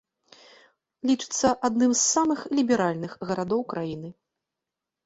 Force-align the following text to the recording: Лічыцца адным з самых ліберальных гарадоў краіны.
Лічыцца 1.09 1.47
адным 1.69 1.91
з 1.95 2.01
самых 2.15 2.39
ліберальных 2.61 3.11
гарадоў 3.31 3.61
краіны. 3.77 4.09